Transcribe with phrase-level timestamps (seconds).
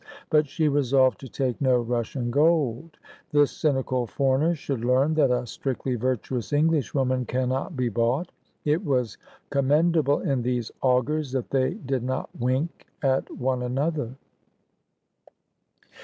[0.31, 2.97] But she resolved to take no Russian gold.
[3.31, 8.31] This cynical foreigner should learn that a strictly virtuous Englishwoman cannot be bought.
[8.65, 9.19] It was
[9.51, 14.15] commendable in these augurs that they did not wink at one another.